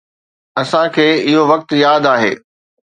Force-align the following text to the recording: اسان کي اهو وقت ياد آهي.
اسان 0.61 0.85
کي 0.95 1.07
اهو 1.25 1.41
وقت 1.53 1.69
ياد 1.85 2.03
آهي. 2.17 2.33